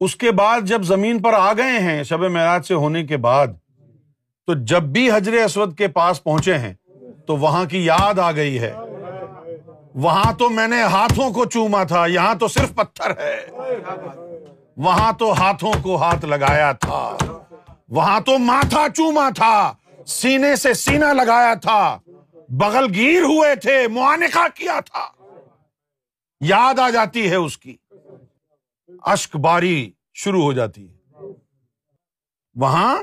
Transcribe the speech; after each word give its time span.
اس 0.00 0.16
کے 0.16 0.30
بعد 0.30 0.60
جب 0.60 0.82
زمین 0.82 1.22
پر 1.22 1.32
آ 1.32 1.52
گئے 1.52 1.78
ہیں 1.78 2.02
شب 2.02 2.20
معراج 2.20 2.66
سے 2.66 2.74
ہونے 2.74 3.04
کے 3.04 3.16
بعد، 3.16 3.46
تو 4.46 4.64
جب 4.64 4.82
بھی 4.82 5.10
حجر 5.12 5.32
اسود 5.32 5.78
کے 5.78 5.88
پاس 5.88 6.24
پہنچے 6.24 6.58
ہیں، 6.58 6.74
تو 7.26 7.36
وہاں 7.36 7.64
کی 7.64 7.84
یاد 7.84 8.18
آ 8.18 8.32
گئی 8.32 8.58
ہے۔ 8.58 8.72
وہاں 9.94 10.32
تو 10.32 10.50
میں 10.50 10.68
نے 10.68 10.82
ہاتھوں 10.82 11.30
کو 11.30 11.44
چوما 11.44 11.84
تھا، 11.84 12.06
یہاں 12.06 12.34
تو 12.34 12.48
صرف 12.48 12.74
پتھر 12.74 13.10
ہے۔ 13.10 13.46
وہاں 14.76 15.12
تو 15.12 15.32
ہاتھوں 15.32 15.72
کو 15.82 15.96
ہاتھ 15.96 16.24
لگایا 16.24 16.72
تھا۔ 16.72 17.16
وہاں 17.88 18.20
تو 18.20 18.38
ماتھا 18.38 18.86
چوما 18.94 19.30
تھا، 19.34 19.72
سینے 20.06 20.56
سے 20.56 20.74
سینا 20.74 21.12
لگایا 21.12 21.54
تھا۔ 21.54 21.98
بغل 22.48 22.86
گیر 22.94 23.22
ہوئے 23.22 23.54
تھے، 23.54 23.88
معانقہ 23.88 24.46
کیا 24.54 24.80
تھا۔ 24.80 25.08
یاد 26.40 26.78
آ 26.78 26.90
جاتی 26.90 27.30
ہے 27.30 27.36
اس 27.36 27.58
کی۔ 27.58 27.76
اشک 29.02 29.36
باری 29.36 29.92
شروع 30.14 30.42
ہو 30.42 30.52
جاتی 30.52 30.88
ہے۔ 30.88 30.96
وہاں 32.54 33.02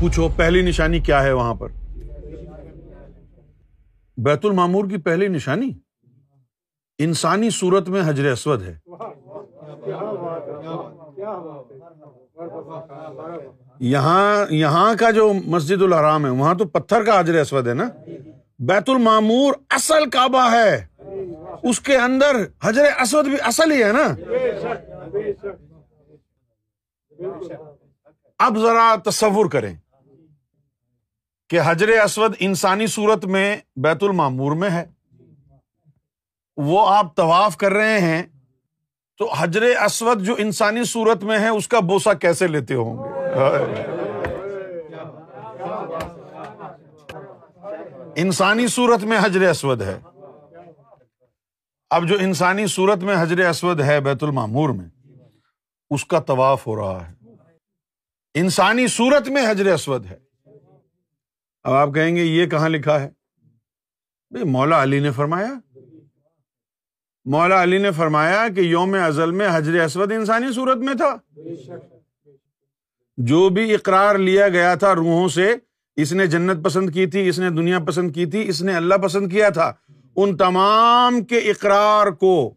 پوچھو 0.00 0.28
پہلی 0.36 0.62
نشانی 0.62 1.00
کیا 1.00 1.22
ہے 1.22 1.32
وہاں 1.32 1.54
پر؟ 1.54 1.68
بیت 4.16 4.44
المامور 4.44 4.84
کی 4.84 4.96
پہلی 4.96 5.28
نشانی؟ 5.28 5.72
انسانی 6.98 7.50
صورت 7.50 7.88
میں 7.88 8.02
حجر 8.06 8.32
اسود 8.32 8.62
ہے۔ 8.62 8.78
یہاں 13.80 14.46
یہاں 14.50 14.94
کا 14.98 15.10
جو 15.10 15.32
مسجد 15.46 15.82
الحرام 15.82 16.24
ہے، 16.24 16.30
وہاں 16.30 16.54
تو 16.54 16.64
پتھر 16.64 17.04
کا 17.04 17.20
حجر 17.20 17.40
اسود 17.40 17.68
ہے 17.68 17.74
نا؟ 17.74 17.88
بیت 18.58 18.90
المامور 18.90 19.54
اصل 19.70 20.10
کعبہ 20.10 20.50
ہے۔ 20.50 20.86
اس 21.62 21.80
کے 21.80 21.96
اندر 21.96 22.36
حجر 22.64 22.84
اسود 23.00 23.24
بھی 23.24 23.36
اصل 23.40 23.72
ہی 23.72 23.84
ہے 23.84 23.92
نا؟ 23.92 24.14
اب 28.38 28.58
ذرا 28.58 28.94
تصور 29.04 29.46
کریں 29.46 29.74
کہ 31.50 31.60
حجر 31.64 31.88
اسود 31.88 32.34
انسانی 32.38 32.86
صورت 32.86 33.24
میں 33.24 33.56
بیت 33.76 34.02
المامور 34.02 34.52
میں 34.52 34.70
ہے۔ 34.70 34.84
وہ 36.56 36.88
آپ 36.88 37.16
طواف 37.16 37.56
کر 37.56 37.72
رہے 37.72 37.98
ہیں 37.98 38.22
تو 39.18 39.32
حجر 39.32 39.62
اسود 39.62 40.22
جو 40.22 40.34
انسانی 40.38 40.84
صورت 40.84 41.24
میں 41.24 41.38
ہے، 41.38 41.48
اس 41.48 41.68
کا 41.68 41.80
بوسا 41.80 42.14
کیسے 42.14 42.46
لیتے 42.46 42.74
ہوں 42.74 42.96
گے؟ 42.98 43.08
انسانی 48.16 48.66
صورت 48.66 49.04
میں 49.04 49.18
حجر 49.22 49.50
اسود 49.50 49.82
ہے۔ 49.82 49.98
اب 51.90 52.06
جو 52.08 52.16
انسانی 52.20 52.66
صورت 52.66 52.98
میں 52.98 53.14
حجر 53.22 53.48
اسود 53.48 53.80
ہے 53.80 54.00
بیت 54.00 54.22
المامور 54.22 54.70
میں، 54.70 54.88
اس 55.90 56.04
کا 56.04 56.20
طواف 56.20 56.66
ہو 56.66 56.76
رہا 56.76 57.08
ہے۔ 57.08 57.14
انسانی 58.34 58.86
صورت 58.86 59.28
میں 59.28 59.50
حجر 59.50 59.66
اسود 59.74 60.06
ہے۔ 60.06 60.16
اب 61.64 61.72
آپ 61.72 61.88
کہیں 61.94 62.16
گے، 62.16 62.22
یہ 62.22 62.46
کہاں 62.46 62.68
لکھا 62.68 63.00
ہے؟ 63.00 63.08
بھائی 64.30 64.44
مولا 64.44 64.82
علی 64.82 65.00
نے 65.00 65.10
فرمایا 65.10 65.75
مولا 67.26 67.62
علی 67.62 67.78
نے 67.78 67.90
فرمایا 67.90 68.48
کہ 68.56 68.60
یوم 68.60 68.96
ازل 69.02 69.30
میں 69.30 69.48
حجر 69.52 69.84
اسود 69.84 70.12
انسانی 70.12 70.52
صورت 70.52 70.76
میں 70.76 70.94
تھا۔ 70.94 71.16
جو 73.16 73.48
بھی 73.48 73.74
اقرار 73.74 74.14
لیا 74.14 74.48
گیا 74.48 74.74
تھا 74.74 74.94
روحوں 74.94 75.28
سے، 75.28 75.54
اس 75.96 76.12
نے 76.12 76.26
جنت 76.26 76.64
پسند 76.64 76.90
کی 76.90 77.06
تھی، 77.06 77.28
اس 77.28 77.38
نے 77.38 77.50
دنیا 77.50 77.78
پسند 77.78 78.14
کی 78.14 78.26
تھی، 78.26 78.48
اس 78.48 78.62
نے 78.62 78.76
اللہ 78.76 78.94
پسند 78.94 79.32
کیا 79.32 79.48
تھا۔ 79.48 79.72
ان 80.16 80.36
تمام 80.36 81.24
کے 81.24 81.38
اقرار 81.38 82.06
کو 82.06 82.54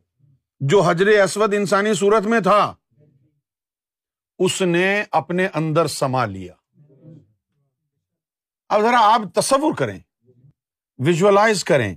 جو 0.60 0.82
حجر 0.82 1.08
اسود 1.08 1.54
انسانی 1.54 1.94
صورت 1.94 2.24
میں 2.24 2.40
تھا، 2.40 2.74
اس 4.40 4.62
نے 4.62 5.04
اپنے 5.12 5.48
اندر 5.54 5.88
سما 5.88 6.26
لیا۔ 6.26 6.54
اب 8.70 8.82
ذرا 8.82 8.98
آپ 9.00 9.22
تصور 9.34 9.74
کریں 9.76 10.00
ویژلائز 10.98 11.64
کریں 11.64 11.96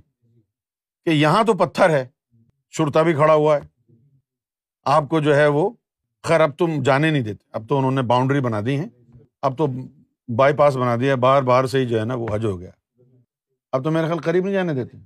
کہ 1.04 1.10
یہاں 1.10 1.44
تو 1.44 1.54
پتھر 1.54 1.90
ہے۔ 1.90 2.08
شرتا 2.76 3.02
بھی 3.02 3.12
کھڑا 3.12 3.34
ہوا 3.34 3.56
ہے۔ 3.56 3.92
آپ 4.82 5.04
کو 5.10 5.20
جو 5.20 5.36
ہے 5.36 5.46
وہ، 5.46 5.70
خیر، 6.22 6.40
اب 6.40 6.58
تم 6.58 6.82
جانے 6.82 7.10
نہیں 7.10 7.22
دیتے۔ 7.22 7.44
اب 7.52 7.68
تو 7.68 7.78
انہوں 7.78 7.90
نے 7.90 8.02
باؤنڈری 8.02 8.40
بنا 8.40 8.60
دی 8.66 8.80
ہے 8.80 8.86
اب 9.42 9.58
تو 9.58 9.66
بائی 10.36 10.54
پاس 10.56 10.76
بنا 10.76 10.96
دیا 10.96 11.14
باہر 11.14 11.42
باہر 11.42 11.66
سے 11.66 11.78
ہی 11.78 11.86
جو 11.86 12.00
ہے 12.00 12.04
نا 12.04 12.14
وہ 12.14 12.26
حج 12.32 12.44
ہو 12.44 12.60
گیا۔ 12.60 12.70
اب 13.72 13.84
تو 13.84 13.90
میرے 13.90 14.06
خیال 14.06 14.20
قریب 14.20 14.44
نہیں 14.44 14.54
جانے 14.54 14.74
دیتے۔ 14.74 14.96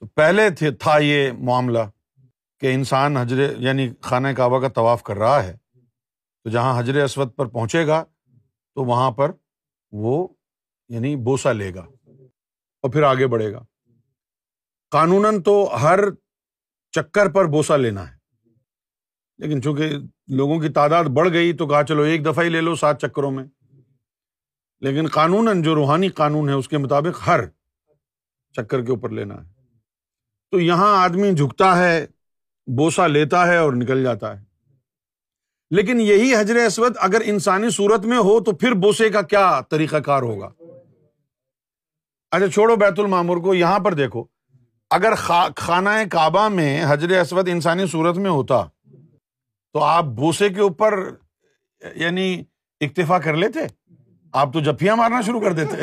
تو 0.00 0.06
پہلے 0.06 0.50
تھے 0.50 0.70
تھا 0.70 0.98
یہ 0.98 1.32
معاملہ 1.32 1.78
کہ 2.60 2.74
انسان 2.74 3.16
حجر 3.16 3.60
یعنی 3.60 3.90
خانہ 4.00 4.28
کعبہ 4.36 4.60
کا 4.60 4.68
طواف 4.68 5.02
کر 5.02 5.16
رہا 5.16 5.44
ہے۔ 5.44 5.56
تو 6.44 6.50
جہاں 6.50 6.78
حجر 6.78 7.04
اسود 7.04 7.36
پر 7.36 7.46
پہنچے 7.46 7.86
گا، 7.86 8.04
تو 8.74 8.84
وہاں 8.84 9.10
پر 9.10 9.30
وہ 9.92 10.28
یعنی 10.88 11.16
بوسا 11.16 11.52
لے 11.52 11.74
گا 11.74 11.86
اور 12.82 12.90
پھر 12.90 13.02
آگے 13.02 13.26
بڑھے 13.26 13.52
گا۔ 13.52 13.64
قانون 14.90 15.42
تو 15.42 15.76
ہر 15.82 15.98
چکر 17.02 17.28
پر 17.28 17.44
بوسا 17.44 17.76
لینا 17.76 18.12
ہے۔ 18.12 18.18
لیکن 19.38 19.62
چونکہ 19.62 19.90
لوگوں 20.28 20.60
کی 20.60 20.68
تعداد 20.68 21.04
بڑھ 21.04 21.32
گئی 21.32 21.52
تو 21.52 21.66
کہا 21.66 21.84
چلو 21.84 22.02
ایک 22.02 22.24
دفعہ 22.24 22.44
ہی 22.44 22.48
لے 22.48 22.60
لو 22.60 22.74
سات 22.74 23.00
چکروں 23.00 23.30
میں۔ 23.30 23.44
لیکن 24.80 25.06
قانون 25.06 25.62
جو 25.62 25.74
روحانی 25.74 26.08
قانون 26.08 26.48
ہے 26.48 26.54
اس 26.54 26.68
کے 26.68 26.78
مطابق 26.78 27.28
ہر 27.28 27.40
چکر 28.52 28.84
کے 28.84 28.90
اوپر 28.90 29.10
لینا 29.10 29.34
ہے۔ 29.34 29.48
تو 30.50 30.60
یہاں 30.60 31.02
آدمی 31.04 31.32
جھکتا 31.32 31.78
ہے 31.78 32.06
بوسا 32.66 33.06
لیتا 33.06 33.46
ہے 33.46 33.56
اور 33.56 33.72
نکل 33.72 34.02
جاتا 34.02 34.40
ہے۔ 34.40 34.44
لیکن 35.70 36.00
یہی 36.00 36.34
حجر 36.34 36.56
اسود 36.56 36.92
اگر 36.98 37.20
انسانی 37.24 37.70
صورت 37.70 38.04
میں 38.04 38.18
ہو 38.18 38.44
تو 38.44 38.52
پھر 38.52 38.72
بوسے 38.72 39.10
کا 39.10 39.22
کیا 39.22 39.60
طریقہ 39.60 39.96
کار 39.96 40.22
ہوگا؟ 40.22 40.50
اچھا 42.30 42.48
چھوڑو 42.48 42.76
بیت 42.76 42.98
المامور 42.98 43.36
کو، 43.36 43.54
یہاں 43.54 43.78
پر 43.78 43.94
دیکھو۔ 43.94 44.24
اگر 44.90 45.14
خانہ 45.56 45.90
کعبہ 46.10 46.48
میں 46.48 46.84
حجر 46.88 47.20
اسود 47.20 47.48
انسانی 47.48 47.86
صورت 47.86 48.16
میں 48.16 48.30
ہوتا، 48.30 48.64
تو 49.72 49.82
آپ 49.82 50.04
بوسے 50.04 50.48
کے 50.48 50.60
اوپر 50.60 50.94
یعنی 51.94 52.44
اکتفا 52.80 53.18
کر 53.18 53.34
لیتے؟ 53.34 53.58
آپ 54.32 54.52
تو 54.52 54.60
جفیاں 54.60 54.96
مارنا 54.96 55.20
شروع 55.20 55.40
کر 55.40 55.52
دیتے۔ 55.52 55.76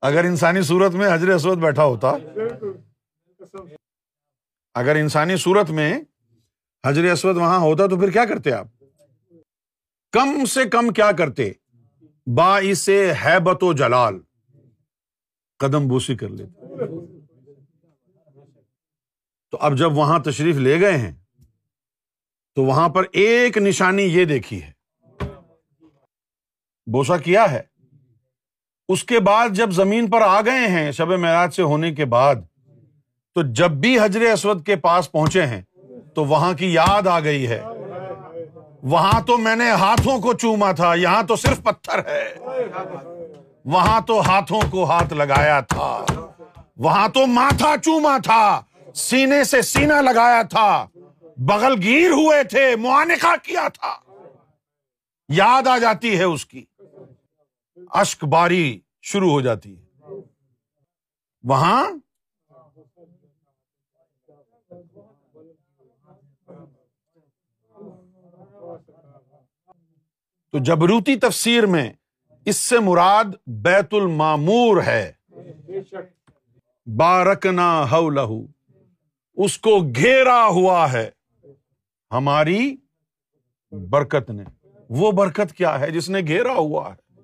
اگر 0.00 0.24
انسانی 0.24 0.62
صورت 0.62 0.92
میں 0.92 1.08
حجر 1.14 1.28
اسود 1.28 1.58
بیٹھا 1.58 1.84
ہوتا، 1.84 2.12
اگر 4.74 4.96
انسانی 4.96 5.36
صورت 5.36 5.70
میں 5.70 6.00
حجر 6.86 7.12
اسود 7.12 7.36
وہاں 7.36 7.58
ہوتا، 7.58 7.86
تو 7.86 7.96
پھر 7.96 8.10
کیا 8.10 8.24
کرتے 8.24 8.52
آپ؟ 8.52 8.66
کم 10.12 10.44
سے 10.44 10.64
کم 10.64 10.88
کیا 10.88 11.12
کرتے؟ 11.12 11.52
با 12.26 12.58
اسے 12.58 13.12
حیبت 13.24 13.64
و 13.64 13.72
جلال۔ 13.72 14.18
قدم 15.58 15.88
بوسی 15.88 16.16
کر 16.16 16.28
لیتے۔ 16.28 16.59
تو 19.50 19.58
اب 19.60 19.78
جب 19.78 19.96
وہاں 19.96 20.18
تشریف 20.18 20.56
لے 20.56 20.80
گئے 20.80 20.98
ہیں، 20.98 21.12
تو 22.54 22.64
وہاں 22.64 22.88
پر 22.88 23.04
ایک 23.12 23.58
نشانی 23.58 24.02
یہ 24.02 24.24
دیکھی 24.24 24.62
ہے۔ 24.62 24.72
بوسا 26.86 27.16
کیا 27.16 27.52
ہے؟ 27.52 27.62
اس 28.88 29.04
کے 29.04 29.20
بعد 29.20 29.48
جب 29.48 29.70
زمین 29.70 30.10
پر 30.10 30.22
آ 30.22 30.40
گئے 30.40 30.68
ہیں 30.68 30.92
شب 30.92 31.08
معراج 31.08 31.54
سے 31.54 31.62
ہونے 31.62 31.94
کے 31.94 32.04
بعد، 32.04 32.34
تو 33.34 33.42
جب 33.52 33.70
بھی 33.70 34.00
حجر 34.00 34.20
اسود 34.20 34.66
کے 34.66 34.76
پاس 34.76 35.12
پہنچے 35.12 35.46
ہیں، 35.46 35.62
تو 36.14 36.24
وہاں 36.24 36.52
کی 36.52 36.72
یاد 36.72 37.06
آ 37.06 37.20
گئی 37.20 37.46
ہے۔ 37.46 37.60
وہاں 38.82 39.20
تو 39.20 39.38
میں 39.38 39.56
نے 39.56 39.70
ہاتھوں 39.70 40.20
کو 40.20 40.32
چوما 40.32 40.72
تھا، 40.72 40.94
یہاں 40.94 41.22
تو 41.22 41.36
صرف 41.36 41.62
پتھر 41.62 41.98
ہے۔ 41.98 42.34
وہاں 43.64 44.00
تو 44.00 44.20
ہاتھوں 44.20 44.60
کو 44.70 44.84
ہاتھ 44.84 45.12
لگایا 45.12 45.60
تھا۔ 45.60 46.04
وہاں 46.76 47.08
تو 47.08 47.26
ماتھا 47.26 47.74
چوما 47.84 48.18
تھا۔ 48.24 48.62
سینے 48.94 49.44
سے 49.44 49.62
سینا 49.62 50.00
لگایا 50.00 50.42
تھا، 50.42 50.86
بغل 51.36 51.74
گیر 51.82 52.10
ہوئے 52.10 52.44
تھے، 52.44 52.76
معانقہ 52.76 53.36
کیا 53.42 53.68
تھا۔ 53.68 53.98
یاد 55.28 55.66
آ 55.66 55.78
جاتی 55.78 56.18
ہے 56.18 56.24
اس 56.24 56.46
کی۔ 56.46 56.64
اشک 57.76 58.24
باری 58.24 58.80
شروع 59.02 59.30
ہو 59.30 59.40
جاتی 59.40 59.78
ہے۔ 59.78 60.04
وہاں 61.42 61.84
تو 70.52 70.58
جبروتی 70.58 71.16
تفسیر 71.16 71.66
میں 71.66 71.92
اس 72.44 72.56
سے 72.56 72.78
مراد 72.78 73.24
بیت 73.46 73.94
المامور 73.94 74.82
ہے۔ 74.82 75.12
بارکنا 76.96 77.90
ہو 77.90 78.10
لہو 78.10 78.59
اس 79.44 79.58
کو 79.58 79.80
گھیرا 79.80 80.46
ہوا 80.46 80.92
ہے۔ 80.92 81.10
ہماری 82.12 82.76
برکت 83.70 84.30
نے۔ 84.30 84.44
وہ 84.88 85.12
برکت 85.12 85.52
کیا 85.52 85.80
ہے 85.80 85.90
جس 85.90 86.10
نے 86.10 86.20
گھیرا 86.20 86.52
ہوا 86.52 86.92
ہے؟ 86.92 87.20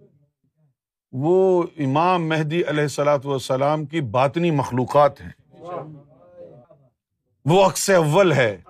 وہ 1.13 1.63
امام 1.79 2.29
مہدی 2.29 2.65
علیہ 2.65 2.83
السلاۃ 2.83 3.19
والسلام 3.25 3.87
کی 3.87 4.01
باطنی 4.01 4.51
مخلوقات 4.51 5.21
ہیں۔ 5.21 5.33
وہ 7.45 7.67
عکس 7.67 7.91
اول 7.91 8.33
ہے۔ 8.33 8.63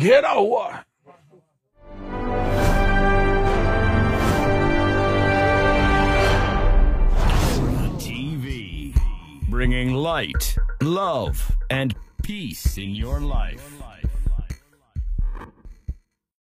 گھیرا 0.00 0.32
ہوا 0.32 0.68
ہے۔ 0.74 0.91
Light, 10.02 10.58
love, 10.80 11.56
and 11.70 11.94
peace 12.24 12.76
in 12.76 12.92
your 12.92 13.20
life. 13.20 13.80